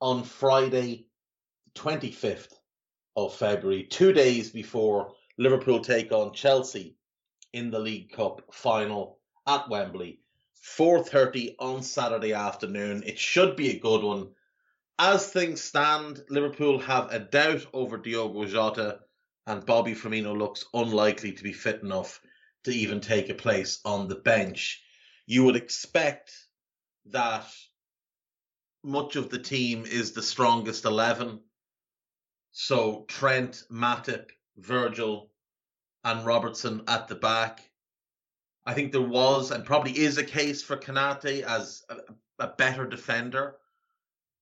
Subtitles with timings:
[0.00, 1.06] on Friday,
[1.74, 2.52] 25th
[3.16, 6.96] of February, two days before Liverpool take on Chelsea
[7.52, 10.20] in the League Cup final at Wembley.
[10.62, 13.02] 4:30 on Saturday afternoon.
[13.04, 14.34] It should be a good one.
[14.98, 19.00] As things stand, Liverpool have a doubt over Diogo Jota
[19.46, 22.20] and Bobby Firmino looks unlikely to be fit enough
[22.64, 24.82] to even take a place on the bench.
[25.26, 26.32] You would expect
[27.06, 27.50] that
[28.82, 31.40] much of the team is the strongest 11.
[32.52, 35.30] So Trent, Matip, Virgil,
[36.04, 37.60] and Robertson at the back.
[38.64, 41.96] I think there was and probably is a case for Konate as a,
[42.38, 43.56] a better defender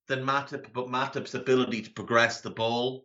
[0.07, 3.05] than Matip, but Matip's ability to progress the ball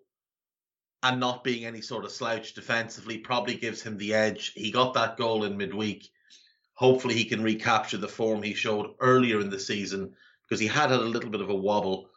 [1.03, 4.53] and not being any sort of slouch defensively probably gives him the edge.
[4.55, 6.09] He got that goal in midweek.
[6.75, 10.91] Hopefully, he can recapture the form he showed earlier in the season because he had
[10.91, 12.09] had a little bit of a wobble.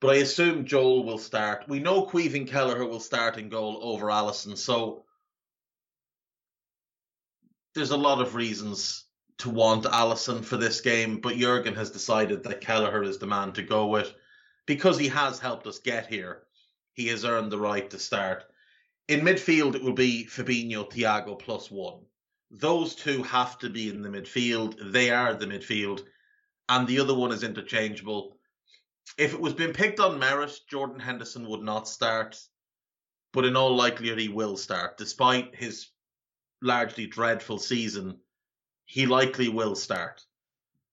[0.00, 1.64] But I assume Joel will start.
[1.68, 5.04] We know Caoimhín Kelleher will start in goal over Alisson, so
[7.74, 9.04] there's a lot of reasons
[9.38, 13.52] to want Alisson for this game, but Jurgen has decided that Kelleher is the man
[13.52, 14.12] to go with
[14.66, 16.42] because he has helped us get here.
[16.92, 18.44] He has earned the right to start.
[19.08, 22.00] In midfield, it will be Fabinho, Thiago plus one.
[22.50, 24.92] Those two have to be in the midfield.
[24.92, 26.04] They are the midfield
[26.70, 28.36] and the other one is interchangeable.
[29.18, 32.40] If it was being picked on merit, Jordan Henderson would not start,
[33.32, 35.88] but in all likelihood he will start, despite his
[36.62, 38.18] largely dreadful season.
[38.84, 40.24] He likely will start,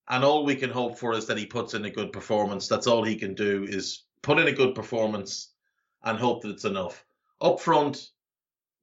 [0.09, 2.67] and all we can hope for is that he puts in a good performance.
[2.67, 5.53] That's all he can do is put in a good performance
[6.03, 7.05] and hope that it's enough.
[7.39, 8.09] Up front,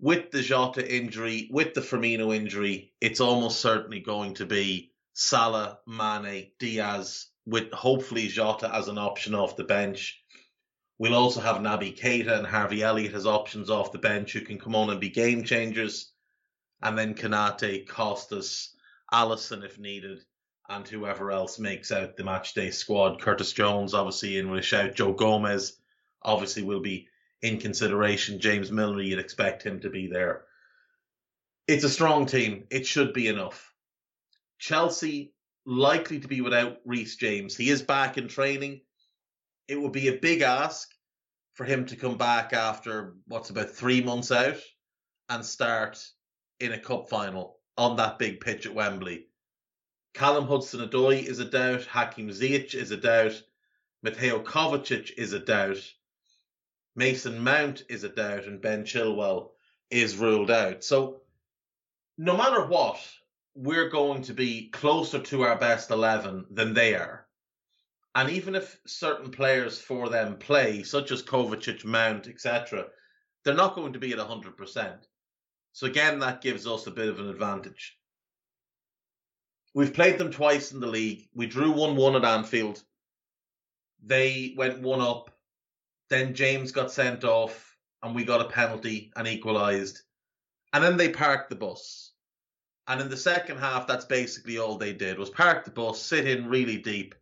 [0.00, 5.78] with the Jota injury, with the Firmino injury, it's almost certainly going to be Salah,
[5.86, 10.20] Mane, Diaz, with hopefully Jota as an option off the bench.
[10.98, 14.58] We'll also have Naby Keita and Harvey Elliott as options off the bench who can
[14.58, 16.12] come on and be game changers.
[16.82, 18.74] And then Konate, Costas,
[19.12, 20.24] Alisson if needed,
[20.68, 23.20] and whoever else makes out the matchday squad.
[23.20, 24.94] Curtis Jones, obviously, in with a shout.
[24.94, 25.76] Joe Gomez,
[26.22, 27.08] obviously, will be
[27.40, 28.40] in consideration.
[28.40, 30.44] James Milner, you'd expect him to be there.
[31.68, 32.66] It's a strong team.
[32.70, 33.73] It should be enough.
[34.64, 35.34] Chelsea
[35.66, 37.54] likely to be without Reece James.
[37.54, 38.80] He is back in training.
[39.68, 40.90] It would be a big ask
[41.52, 44.56] for him to come back after what's about three months out
[45.28, 46.02] and start
[46.60, 49.26] in a cup final on that big pitch at Wembley.
[50.14, 51.84] Callum Hudson Odoi is a doubt.
[51.84, 53.42] Hakim Ziyech is a doubt.
[54.02, 55.84] Mateo Kovacic is a doubt.
[56.96, 58.44] Mason Mount is a doubt.
[58.44, 59.50] And Ben Chilwell
[59.90, 60.82] is ruled out.
[60.84, 61.20] So,
[62.16, 62.98] no matter what,
[63.54, 67.26] we're going to be closer to our best 11 than they are.
[68.14, 72.86] And even if certain players for them play, such as Kovacic, Mount, etc.,
[73.44, 74.98] they're not going to be at 100%.
[75.72, 77.96] So again, that gives us a bit of an advantage.
[79.74, 81.28] We've played them twice in the league.
[81.34, 82.82] We drew 1 1 at Anfield.
[84.04, 85.30] They went 1 up.
[86.10, 90.02] Then James got sent off, and we got a penalty and equalised.
[90.72, 92.13] And then they parked the bus.
[92.86, 96.28] And in the second half, that's basically all they did was park the bus, sit
[96.28, 97.14] in really deep,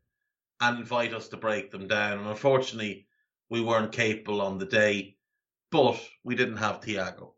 [0.61, 2.19] and invite us to break them down.
[2.19, 3.07] And unfortunately,
[3.49, 5.17] we weren't capable on the day,
[5.71, 7.33] but we didn't have Thiago.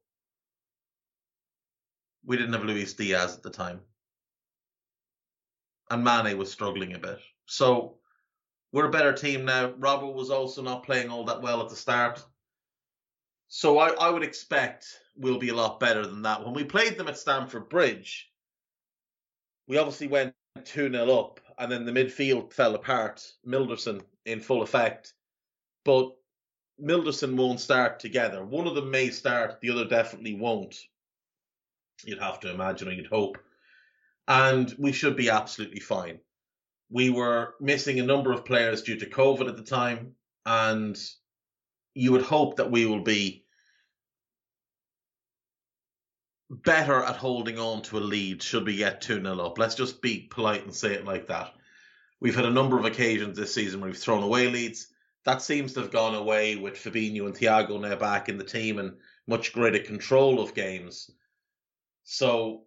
[2.25, 3.81] We didn't have Luis Diaz at the time.
[5.91, 7.19] And Mane was struggling a bit.
[7.47, 7.99] So
[8.73, 9.75] we're a better team now.
[9.79, 12.25] Robert was also not playing all that well at the start.
[13.49, 14.87] So I, I would expect
[15.17, 16.45] we'll be a lot better than that.
[16.45, 18.31] When we played them at Stamford Bridge,
[19.69, 23.27] we obviously went 2 0 up, and then the midfield fell apart.
[23.47, 25.13] Milderson in full effect.
[25.85, 26.13] But
[26.83, 28.45] Milderson won't start together.
[28.45, 30.77] One of them may start, the other definitely won't.
[32.05, 33.39] You'd have to imagine, or you'd hope.
[34.27, 36.19] And we should be absolutely fine.
[36.91, 40.15] We were missing a number of players due to COVID at the time,
[40.45, 40.99] and
[41.95, 43.45] you would hope that we will be
[46.51, 49.59] better at holding on to a lead should we get 2 0 up.
[49.59, 51.55] Let's just be polite and say it like that.
[52.21, 54.89] We've had a number of occasions this season where we've thrown away leads.
[55.25, 58.79] That seems to have gone away with Fabinho and Thiago now back in the team
[58.79, 61.11] and much greater control of games.
[62.05, 62.65] So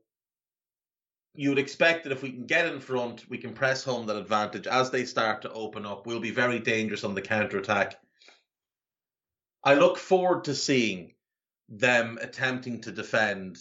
[1.35, 4.15] you would expect that if we can get in front, we can press home that
[4.15, 4.65] advantage.
[4.65, 8.00] As they start to open up, we'll be very dangerous on the counter attack.
[9.67, 11.13] I look forward to seeing
[11.67, 13.57] them attempting to defend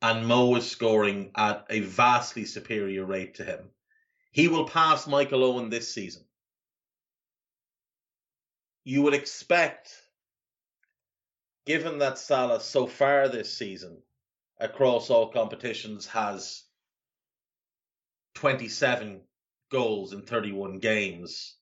[0.03, 3.71] and Mo was scoring at a vastly superior rate to him.
[4.33, 6.25] He will pass Michael Owen this season.
[8.85, 9.95] You would expect,
[11.67, 14.03] given that Salah so far this season
[14.61, 16.65] across all competitions has
[18.35, 19.23] 27
[19.71, 21.57] goals in 31 games.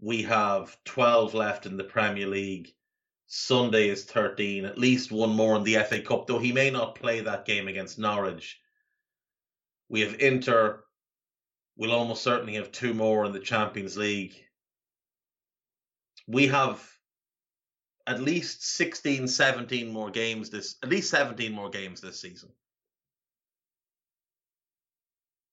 [0.00, 2.72] We have 12 left in the Premier League.
[3.28, 6.94] Sunday is 13, at least one more in the FA Cup, though he may not
[6.96, 8.58] play that game against Norwich.
[9.88, 10.82] We have Inter.
[11.76, 14.34] We'll almost certainly have two more in the Champions League.
[16.26, 16.82] We have
[18.06, 22.50] at least 16, 17 more games this, at least 17 more games this season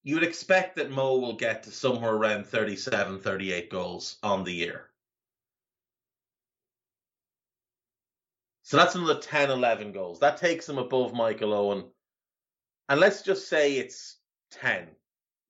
[0.06, 4.89] you'd expect that Mo will get to somewhere around 37, 38 goals on the year.
[8.65, 10.19] So that's another 10, 11 goals.
[10.19, 11.85] That takes him above Michael Owen.
[12.89, 14.17] And let's just say it's
[14.53, 14.88] 10.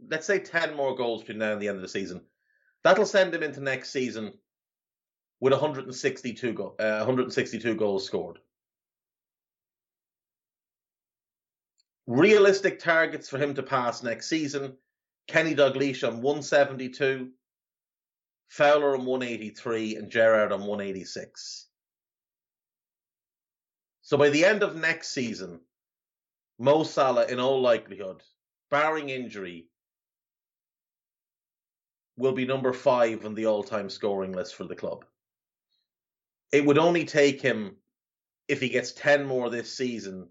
[0.09, 2.21] Let's say 10 more goals between now and the end of the season.
[2.83, 4.33] That'll send him into next season
[5.39, 8.39] with 162, go- uh, 162 goals scored.
[12.07, 14.77] Realistic targets for him to pass next season
[15.27, 17.31] Kenny Dalglish on 172,
[18.49, 21.68] Fowler on 183, and Gerrard on 186.
[24.06, 25.62] So by the end of next season,
[26.59, 28.21] Mo Salah, in all likelihood,
[28.69, 29.68] barring injury,
[32.16, 35.06] will be number five on the all time scoring list for the club.
[36.52, 37.78] It would only take him,
[38.47, 40.30] if he gets 10 more this season,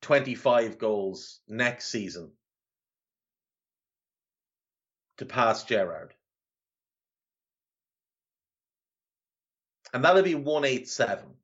[0.00, 2.32] 25 goals next season
[5.18, 6.14] to pass Gerrard.
[9.92, 11.41] And that'll be 187.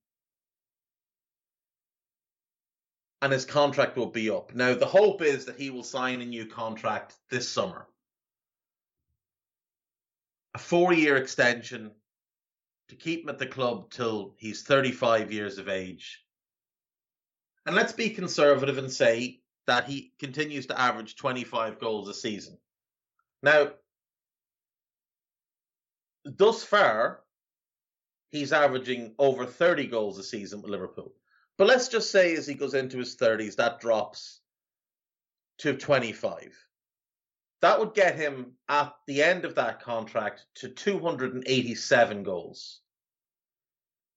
[3.20, 4.54] And his contract will be up.
[4.54, 7.88] Now, the hope is that he will sign a new contract this summer.
[10.54, 11.90] A four year extension
[12.88, 16.24] to keep him at the club till he's 35 years of age
[17.68, 22.56] and let's be conservative and say that he continues to average 25 goals a season.
[23.42, 23.72] Now,
[26.24, 27.20] thus far,
[28.30, 31.12] he's averaging over 30 goals a season with Liverpool.
[31.58, 34.40] But let's just say as he goes into his 30s, that drops
[35.58, 36.56] to 25.
[37.60, 42.80] That would get him at the end of that contract to 287 goals,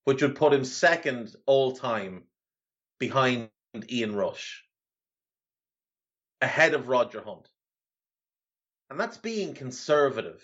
[0.03, 2.25] which would put him second all time
[2.99, 3.49] behind
[3.89, 4.63] Ian Rush,
[6.41, 7.49] ahead of Roger Hunt.
[8.91, 10.43] And that's being conservative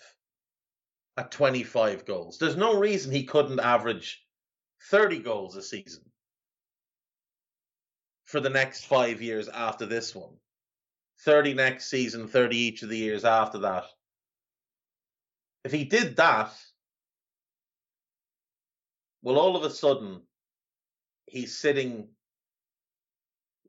[1.16, 2.38] at 25 goals.
[2.38, 4.20] There's no reason he couldn't average
[4.90, 6.02] 30 goals a season
[8.28, 10.34] for the next five years after this one.
[11.20, 13.84] 30 next season, 30 each of the years after that.
[15.64, 16.52] If he did that,
[19.22, 20.20] well, all of a sudden,
[21.24, 22.08] he's sitting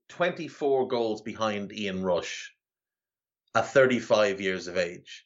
[0.09, 2.53] 24 goals behind Ian Rush
[3.55, 5.25] at 35 years of age.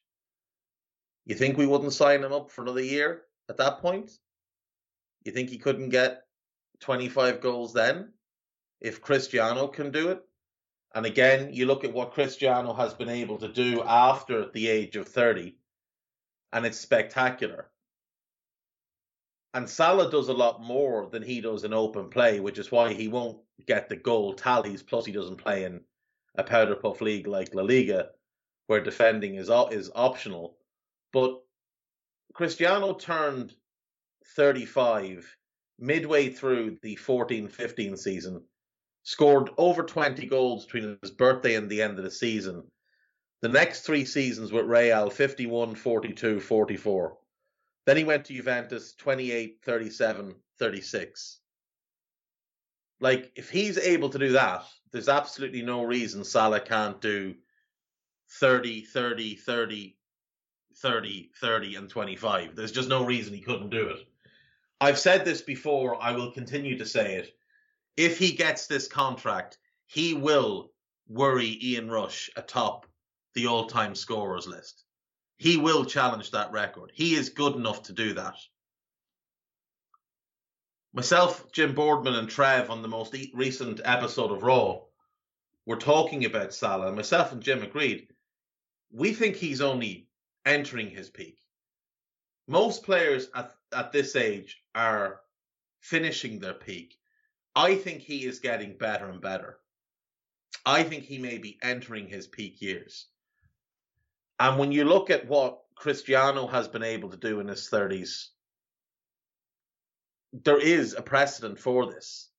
[1.25, 4.11] You think we wouldn't sign him up for another year at that point?
[5.23, 6.21] You think he couldn't get
[6.81, 8.13] 25 goals then
[8.83, 10.21] if Cristiano can do it?
[10.93, 14.95] And again, you look at what Cristiano has been able to do after the age
[14.95, 15.55] of 30,
[16.51, 17.71] and it's spectacular.
[19.55, 22.93] And Salah does a lot more than he does in open play, which is why
[22.93, 24.83] he won't get the goal tallies.
[24.83, 25.81] Plus, he doesn't play in
[26.35, 28.09] a powder puff league like La Liga,
[28.67, 30.57] where defending is is optional.
[31.11, 31.39] But
[32.33, 33.53] Cristiano turned
[34.35, 35.37] 35
[35.79, 38.43] midway through the 14-15 season
[39.03, 42.63] scored over 20 goals between his birthday and the end of the season.
[43.41, 47.17] The next three seasons with Real 51, 42, 44.
[47.86, 51.39] Then he went to Juventus 28, 37, 36.
[53.01, 57.36] Like, if he's able to do that, there's absolutely no reason Salah can't do
[58.39, 59.98] 30, 30, 30,
[60.77, 62.55] 30, 30, and 25.
[62.55, 64.07] There's just no reason he couldn't do it.
[64.79, 67.36] I've said this before, I will continue to say it
[67.97, 70.71] if he gets this contract, he will
[71.07, 72.85] worry Ian Rush atop
[73.33, 74.83] the all time scorers list.
[75.38, 76.91] He will challenge that record.
[76.93, 78.35] He is good enough to do that.
[80.93, 84.81] Myself, Jim Boardman, and Trev on the most recent episode of Raw
[85.65, 86.91] were talking about Salah.
[86.91, 88.07] Myself and Jim agreed.
[88.91, 90.07] We think he's only
[90.45, 91.39] entering his peak.
[92.47, 95.21] Most players at, at this age are
[95.79, 96.95] finishing their peak.
[97.55, 99.60] I think he is getting better and better.
[100.65, 103.07] I think he may be entering his peak years.
[104.39, 108.27] And when you look at what Cristiano has been able to do in his 30s,
[110.31, 112.29] there is a precedent for this.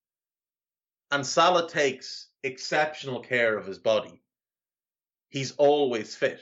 [1.11, 4.21] And Salah takes exceptional care of his body.
[5.29, 6.41] He's always fit.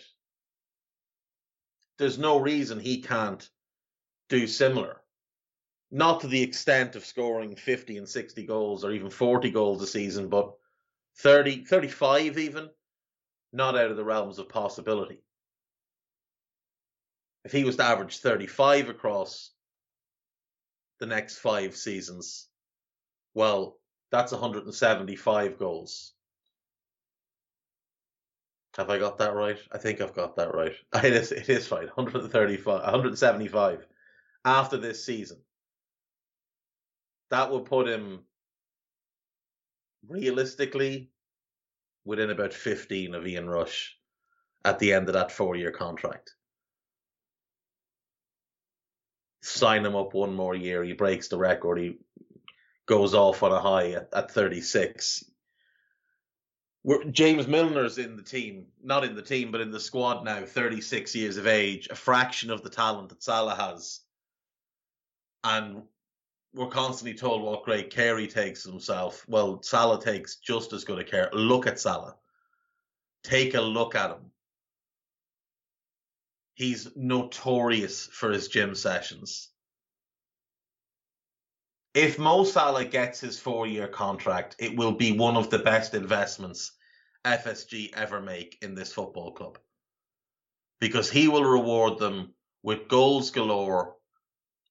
[2.00, 3.48] There's no reason he can't
[4.30, 5.02] do similar
[5.94, 9.86] not to the extent of scoring 50 and 60 goals or even 40 goals a
[9.86, 10.52] season, but
[11.18, 12.72] 30, 35 even,
[13.54, 15.20] not out of the realms of possibility.
[17.46, 19.52] If he was to average 35 across
[21.00, 22.48] the next five seasons,
[23.36, 23.78] well,
[24.12, 26.14] that's 175 goals.
[28.78, 29.60] Have I got that right?
[29.72, 30.74] I think I've got that right.
[31.04, 31.86] It is, it is right.
[31.96, 33.86] 135, 175
[34.44, 35.38] after this season
[37.34, 38.20] that would put him
[40.08, 41.10] realistically
[42.06, 43.98] within about 15 of Ian Rush
[44.63, 46.36] at the end of that four year contract.
[49.42, 50.84] Sign him up one more year.
[50.84, 51.80] He breaks the record.
[51.80, 51.98] He
[52.86, 55.25] goes off on a high at, at 36.
[56.84, 60.46] We're, James Milner's in the team, not in the team, but in the squad now,
[60.46, 64.02] 36 years of age, a fraction of the talent that Salah has.
[65.44, 65.84] And
[66.53, 69.25] we're constantly told what great care he takes himself.
[69.27, 71.29] Well, Salah takes just as good a care.
[71.33, 72.15] Look at Salah.
[73.24, 74.31] Take a look at him.
[76.53, 79.50] He's notorious for his gym sessions.
[81.95, 85.95] If Mo Salah gets his four year contract, it will be one of the best
[85.95, 86.72] investments
[87.25, 89.57] FSG ever make in this football club.
[90.79, 93.95] Because he will reward them with goals galore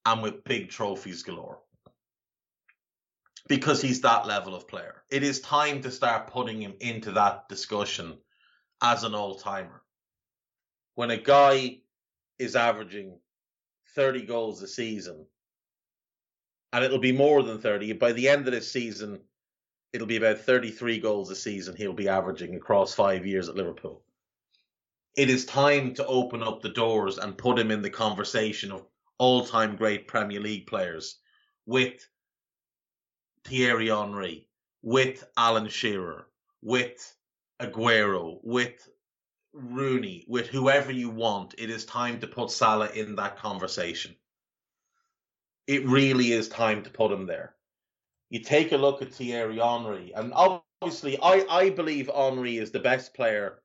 [0.04, 1.61] and with big trophies galore
[3.48, 5.02] because he's that level of player.
[5.10, 8.18] It is time to start putting him into that discussion
[8.82, 9.82] as an all timer.
[10.94, 11.78] When a guy
[12.38, 13.18] is averaging
[13.94, 15.26] 30 goals a season,
[16.72, 19.20] and it'll be more than 30, by the end of this season,
[19.92, 24.02] it'll be about 33 goals a season he'll be averaging across five years at Liverpool.
[25.16, 28.86] It is time to open up the doors and put him in the conversation of
[29.18, 31.18] all time great Premier League players
[31.66, 32.06] with
[33.44, 34.48] Thierry Henry,
[34.82, 36.26] with Alan Shearer,
[36.62, 37.14] with
[37.60, 38.88] Aguero, with
[39.52, 44.14] Rooney, with whoever you want, it is time to put Salah in that conversation.
[45.66, 47.54] It really is time to put him there.
[48.30, 52.80] You take a look at Thierry Henry, and obviously, I, I believe Henry is the
[52.80, 53.62] best player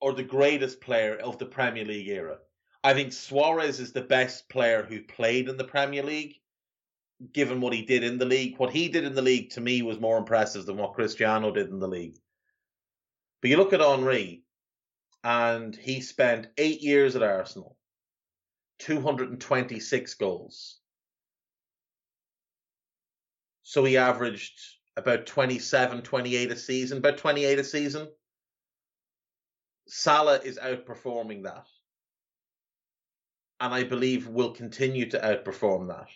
[0.00, 2.38] or the greatest player of the Premier League era.
[2.82, 6.39] I think Suarez is the best player who played in the Premier League,
[7.32, 8.58] given what he did in the league.
[8.58, 11.68] What he did in the league to me was more impressive than what Cristiano did
[11.68, 12.18] in the league.
[13.40, 14.42] But you look at Henry,
[15.22, 17.76] and he spent eight years at Arsenal,
[18.78, 20.78] 226 goals.
[23.62, 24.58] So he averaged
[24.96, 28.08] about 27, 28 a season, about 28 a season.
[29.86, 31.66] Salah is outperforming that.
[33.60, 36.08] And I believe will continue to outperform that.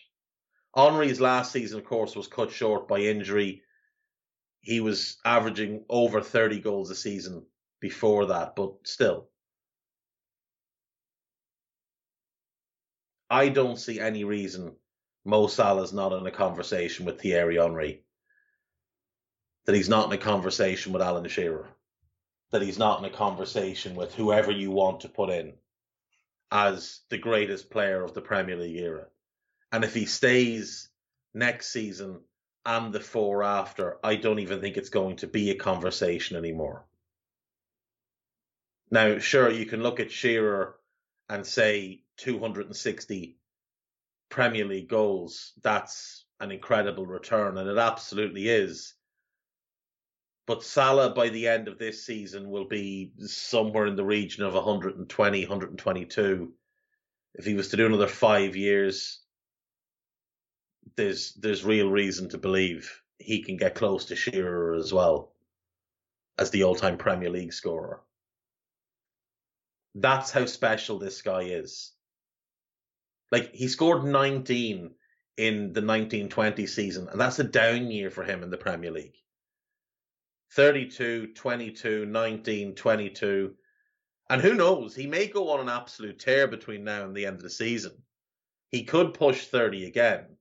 [0.74, 3.62] Henry's last season, of course, was cut short by injury.
[4.60, 7.46] He was averaging over 30 goals a season
[7.80, 9.28] before that, but still.
[13.30, 14.76] I don't see any reason
[15.24, 18.04] Mo Salah's not in a conversation with Thierry Henry.
[19.64, 21.68] That he's not in a conversation with Alan Shearer.
[22.50, 25.54] That he's not in a conversation with whoever you want to put in
[26.50, 29.06] as the greatest player of the Premier League era.
[29.74, 30.88] And if he stays
[31.34, 32.20] next season
[32.64, 36.86] and the four after, I don't even think it's going to be a conversation anymore.
[38.92, 40.76] Now, sure, you can look at Shearer
[41.28, 43.36] and say 260
[44.28, 45.54] Premier League goals.
[45.60, 48.94] That's an incredible return, and it absolutely is.
[50.46, 54.54] But Salah, by the end of this season, will be somewhere in the region of
[54.54, 56.52] 120, 122.
[57.34, 59.23] If he was to do another five years,
[60.96, 65.32] there's there's real reason to believe he can get close to Shearer as well
[66.38, 68.00] as the all-time Premier League scorer.
[69.94, 71.92] That's how special this guy is.
[73.30, 74.94] Like he scored 19
[75.36, 79.16] in the 1920 season, and that's a down year for him in the Premier League.
[80.52, 83.54] 32, 22, 19, 22.
[84.30, 87.36] And who knows, he may go on an absolute tear between now and the end
[87.36, 87.92] of the season.
[88.70, 90.36] He could push 30 again.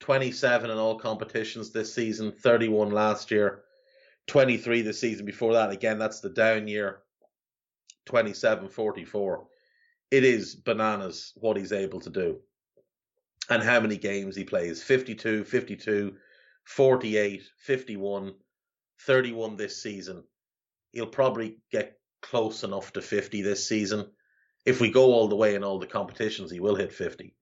[0.00, 3.62] Twenty-seven in all competitions this season, thirty-one last year,
[4.26, 5.70] twenty-three the season before that.
[5.70, 7.02] Again, that's the down year.
[8.06, 9.46] 27 44.
[10.10, 12.40] It is bananas what he's able to do
[13.48, 16.16] and how many games he plays 52, 52,
[16.64, 18.34] 48, 51,
[19.06, 20.24] 31 this season.
[20.92, 24.10] He'll probably get close enough to 50 this season.
[24.66, 27.34] If we go all the way in all the competitions, he will hit 50.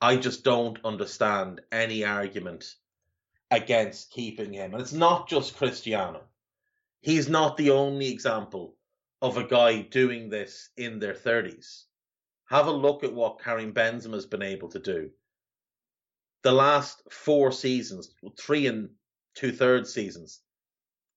[0.00, 2.76] I just don't understand any argument
[3.50, 4.72] against keeping him.
[4.72, 6.22] And it's not just Cristiano.
[7.00, 8.76] He's not the only example
[9.20, 11.84] of a guy doing this in their 30s.
[12.48, 15.10] Have a look at what Karim Benzema has been able to do.
[16.42, 18.90] The last four seasons, three and
[19.34, 20.40] two thirds seasons,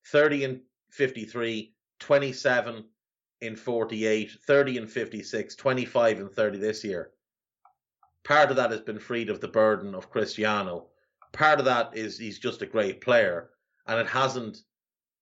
[0.08, 2.86] 30 and 53, 27
[3.42, 7.12] in 48, 30 and 56, 25 and 30 this year.
[8.24, 10.88] Part of that has been freed of the burden of Cristiano.
[11.32, 13.50] Part of that is he's just a great player,
[13.88, 14.60] and it hasn't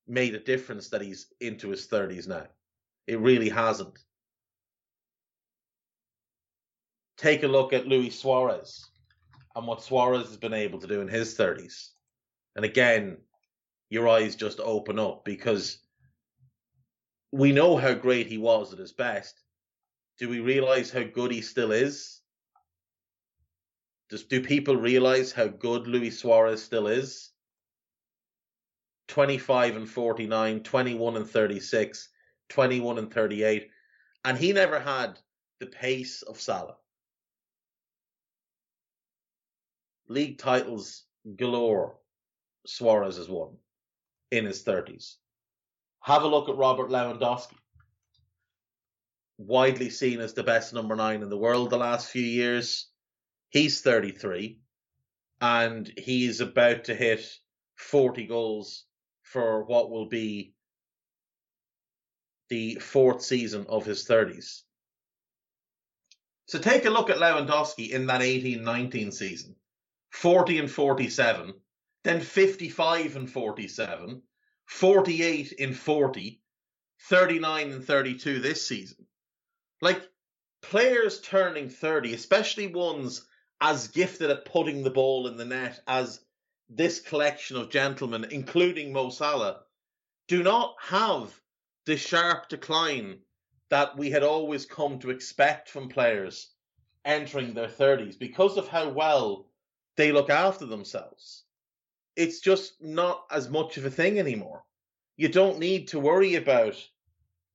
[0.07, 2.47] made a difference that he's into his 30s now.
[3.07, 3.99] It really hasn't.
[7.19, 8.89] take a look at Luis Suarez
[9.55, 11.89] and what Suarez has been able to do in his 30s.
[12.55, 13.17] And again,
[13.89, 15.79] your eyes just open up because
[17.31, 19.41] we know how great he was at his best.
[20.17, 22.18] Do we realize how good he still is?
[24.09, 27.31] Does, do people realize how good Luis Suarez still is?
[29.07, 32.09] 25 and 49, 21 and 36,
[32.49, 33.69] 21 and 38.
[34.25, 35.19] And he never had
[35.59, 36.75] the pace of Salah.
[40.09, 41.03] league titles
[41.37, 41.95] galore
[42.65, 43.55] Suarez has won
[44.31, 45.15] in his 30s.
[46.01, 47.55] Have a look at Robert Lewandowski.
[49.37, 52.87] Widely seen as the best number nine in the world the last few years.
[53.49, 54.59] He's 33
[55.41, 57.25] and he's about to hit
[57.75, 58.85] 40 goals
[59.23, 60.53] for what will be
[62.49, 64.61] the fourth season of his 30s.
[66.47, 69.55] So take a look at Lewandowski in that 18 19 season.
[70.11, 71.53] 40 and 47,
[72.03, 74.23] then 55 and 47,
[74.65, 76.41] 48 in 40,
[77.01, 79.05] 39 and 32 this season.
[79.81, 80.01] Like
[80.63, 83.27] players turning 30, especially ones
[83.61, 86.21] as gifted at putting the ball in the net as
[86.69, 89.61] this collection of gentlemen, including Mo Salah,
[90.27, 91.39] do not have
[91.85, 93.19] the sharp decline
[93.69, 96.49] that we had always come to expect from players
[97.05, 99.47] entering their 30s because of how well
[99.95, 101.43] they look after themselves.
[102.15, 104.63] it's just not as much of a thing anymore.
[105.17, 106.75] You don't need to worry about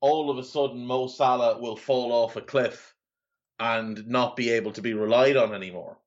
[0.01, 2.94] all of a sudden Mo Salah will fall off a cliff
[3.59, 5.99] and not be able to be relied on anymore.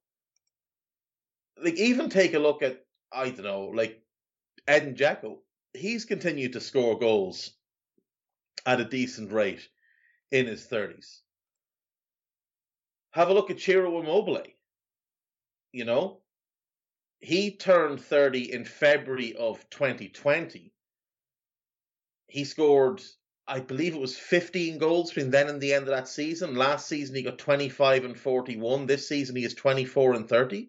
[1.62, 4.02] Like even take a look at I don't know, like
[4.66, 5.38] Edin Dzeko.
[5.72, 7.50] He's continued to score goals
[8.66, 9.66] at a decent rate
[10.30, 11.22] in his thirties.
[13.12, 14.42] Have a look at Ciro Immobile.
[15.72, 16.20] You know,
[17.20, 20.72] he turned 30 in February of 2020.
[22.28, 23.02] He scored,
[23.48, 26.54] I believe it was 15 goals between then and the end of that season.
[26.54, 28.86] Last season, he got 25 and 41.
[28.86, 30.68] This season, he is 24 and 30.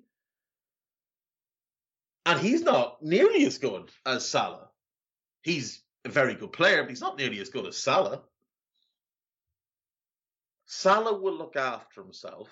[2.26, 4.70] And he's not nearly as good as Salah.
[5.42, 8.22] He's a very good player, but he's not nearly as good as Salah.
[10.66, 12.50] Salah will look after himself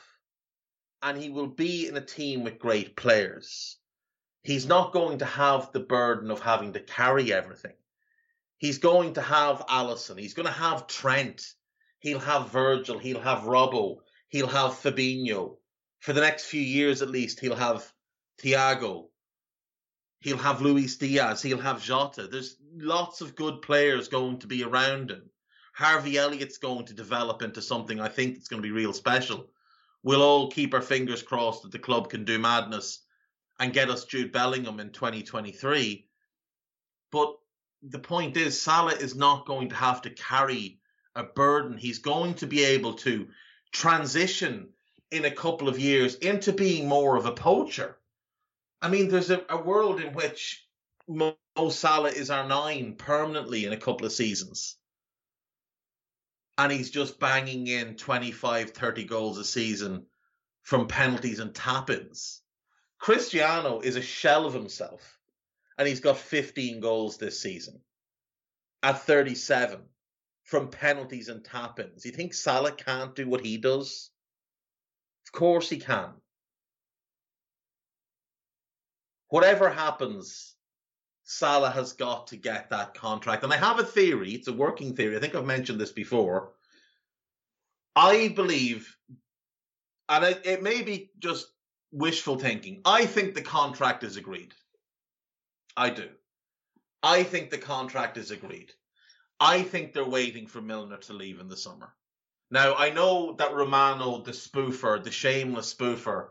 [1.02, 3.78] and he will be in a team with great players.
[4.44, 7.76] He's not going to have the burden of having to carry everything.
[8.58, 10.20] He's going to have Alisson.
[10.20, 11.54] He's going to have Trent.
[12.00, 12.98] He'll have Virgil.
[12.98, 13.98] He'll have Robbo.
[14.30, 15.58] He'll have Fabinho.
[16.00, 17.91] For the next few years at least, he'll have
[18.41, 19.08] Thiago.
[20.22, 21.41] He'll have Luis Diaz.
[21.41, 22.28] He'll have Jota.
[22.28, 25.30] There's lots of good players going to be around him.
[25.74, 29.52] Harvey Elliott's going to develop into something I think that's going to be real special.
[30.02, 33.04] We'll all keep our fingers crossed that the club can do madness
[33.60, 36.08] and get us Jude Bellingham in 2023.
[37.12, 37.36] But
[37.84, 40.80] the point is, Salah is not going to have to carry
[41.16, 41.78] a burden.
[41.78, 43.28] He's going to be able to
[43.72, 44.70] transition
[45.12, 47.98] in a couple of years into being more of a poacher.
[48.82, 50.66] I mean, there's a, a world in which
[51.08, 51.36] Mo
[51.70, 54.76] Salah is our nine permanently in a couple of seasons.
[56.58, 60.06] And he's just banging in 25, 30 goals a season
[60.63, 62.42] from penalties and tap ins.
[63.00, 65.17] Cristiano is a shell of himself,
[65.78, 67.80] and he's got 15 goals this season
[68.84, 69.80] at 37
[70.44, 72.06] from penalties and tap ins.
[72.06, 74.10] You think Salah can't do what he does?
[75.28, 76.12] Of course he can.
[79.30, 80.56] Whatever happens,
[81.24, 83.44] Salah has got to get that contract.
[83.44, 85.18] And I have a theory, it's a working theory.
[85.18, 86.54] I think I've mentioned this before.
[87.94, 88.96] I believe,
[90.08, 91.48] and it, it may be just
[91.92, 92.82] wishful thinking.
[92.86, 94.54] I think the contract is agreed.
[95.78, 96.10] I do.
[97.04, 98.74] I think the contract is agreed.
[99.40, 101.94] I think they're waiting for Milner to leave in the summer.
[102.50, 106.30] Now, I know that Romano, the spoofer, the shameless spoofer,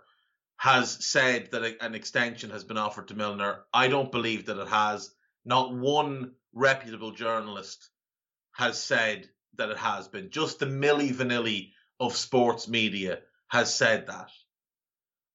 [0.57, 3.65] has said that an extension has been offered to Milner.
[3.73, 5.15] I don't believe that it has.
[5.45, 7.89] Not one reputable journalist
[8.53, 10.31] has said that it has been.
[10.31, 14.31] Just the Milli Vanilli of sports media has said that.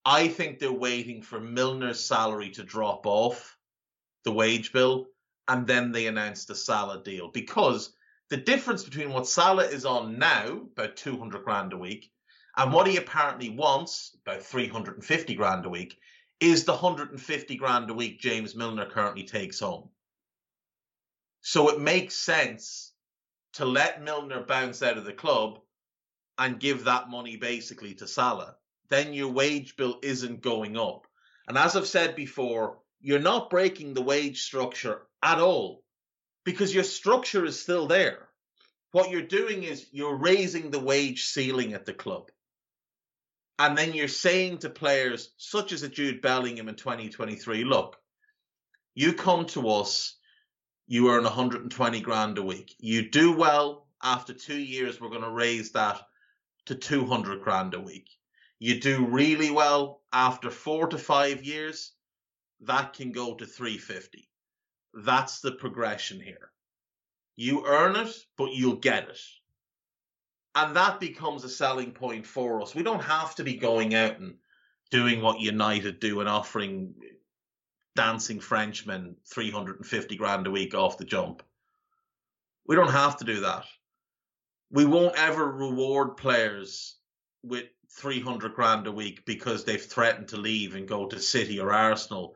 [0.03, 3.57] I think they're waiting for Milner's salary to drop off
[4.23, 5.07] the wage bill,
[5.47, 7.29] and then they announced the Salah deal.
[7.29, 7.93] Because
[8.29, 12.11] the difference between what Salah is on now, about 200 grand a week,
[12.57, 15.97] and what he apparently wants, about 350 grand a week,
[16.39, 19.89] is the 150 grand a week James Milner currently takes home.
[21.41, 22.93] So it makes sense
[23.53, 25.59] to let Milner bounce out of the club
[26.37, 28.55] and give that money basically to Salah
[28.91, 31.07] then your wage bill isn't going up.
[31.47, 35.83] And as I've said before, you're not breaking the wage structure at all
[36.43, 38.27] because your structure is still there.
[38.91, 42.29] What you're doing is you're raising the wage ceiling at the club.
[43.57, 47.97] And then you're saying to players such as a Jude Bellingham in 2023, look,
[48.95, 50.17] you come to us,
[50.87, 52.75] you earn 120 grand a week.
[52.79, 56.01] You do well, after two years, we're going to raise that
[56.65, 58.09] to 200 grand a week.
[58.59, 61.93] You do really well after four to five years,
[62.61, 64.29] that can go to 350.
[64.93, 66.51] That's the progression here.
[67.35, 69.19] You earn it, but you'll get it.
[70.53, 72.75] And that becomes a selling point for us.
[72.75, 74.35] We don't have to be going out and
[74.91, 76.93] doing what United do and offering
[77.95, 81.41] dancing Frenchmen 350 grand a week off the jump.
[82.67, 83.65] We don't have to do that.
[84.69, 86.95] We won't ever reward players
[87.43, 87.65] with
[87.97, 92.35] 300 grand a week because they've threatened to leave and go to City or Arsenal,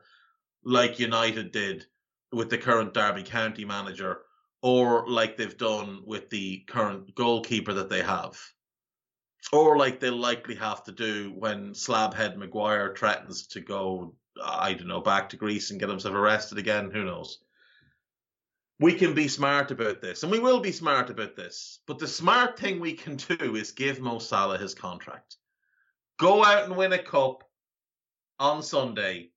[0.65, 1.85] like United did
[2.31, 4.21] with the current Derby County manager,
[4.61, 8.37] or like they've done with the current goalkeeper that they have,
[9.53, 14.87] or like they'll likely have to do when Slabhead Maguire threatens to go, I don't
[14.87, 16.91] know, back to Greece and get himself arrested again.
[16.91, 17.39] Who knows?
[18.79, 21.79] we can be smart about this, and we will be smart about this.
[21.87, 25.37] But the smart thing we can do is give Mo Salah his contract.
[26.17, 27.43] Go out and win a cup
[28.39, 29.29] on Sunday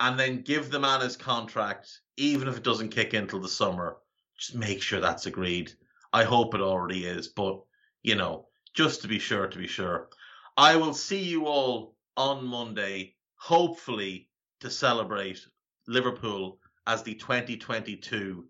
[0.00, 3.48] and then give the man his contract, even if it doesn't kick in till the
[3.48, 3.96] summer.
[4.38, 5.72] Just make sure that's agreed.
[6.12, 7.60] I hope it already is, but
[8.02, 10.08] you know, just to be sure, to be sure.
[10.56, 14.28] I will see you all on Monday, hopefully
[14.60, 15.44] to celebrate
[15.86, 18.46] Liverpool as the 2022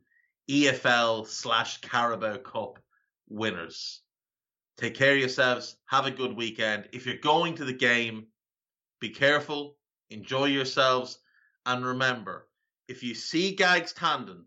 [0.50, 2.78] EFL slash Carabao Cup
[3.28, 4.02] winners.
[4.76, 5.76] Take care of yourselves.
[5.86, 6.88] Have a good weekend.
[6.92, 8.26] If you're going to the game,
[9.00, 9.76] be careful,
[10.10, 11.18] enjoy yourselves,
[11.66, 12.48] and remember
[12.88, 14.44] if you see Gags Tandon,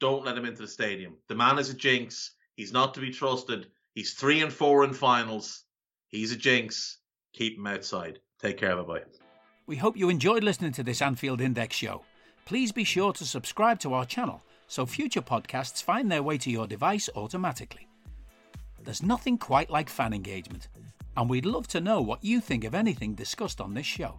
[0.00, 1.14] don't let him into the stadium.
[1.28, 2.32] The man is a jinx.
[2.56, 3.68] He's not to be trusted.
[3.94, 5.64] He's three and four in finals.
[6.08, 6.98] He's a jinx.
[7.32, 8.20] Keep him outside.
[8.40, 8.76] Take care.
[8.76, 9.02] Bye bye.
[9.66, 12.04] We hope you enjoyed listening to this Anfield Index show.
[12.44, 16.50] Please be sure to subscribe to our channel so future podcasts find their way to
[16.50, 17.88] your device automatically.
[18.82, 20.68] There's nothing quite like fan engagement,
[21.16, 24.18] and we'd love to know what you think of anything discussed on this show.